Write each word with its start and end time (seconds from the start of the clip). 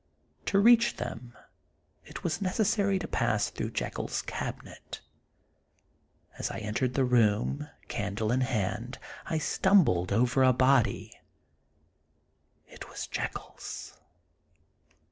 To 0.47 0.57
reach 0.57 0.95
them, 0.95 1.37
it 2.05 2.23
was 2.23 2.41
necessary 2.41 2.97
to 2.97 3.07
pass 3.07 3.51
through 3.51 3.69
Jekyll's 3.69 4.23
cabinet. 4.23 4.99
As 6.39 6.49
I 6.49 6.57
entered 6.57 6.95
the 6.95 7.05
room, 7.05 7.69
candle 7.87 8.31
in 8.31 8.41
hand, 8.41 8.97
I 9.27 9.37
stumbled 9.37 10.11
over 10.11 10.41
a 10.41 10.53
body. 10.53 11.13
It 12.65 12.89
was 12.89 13.05
Jekyirs. 13.05 13.93